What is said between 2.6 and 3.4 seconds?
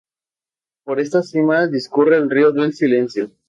Silencio.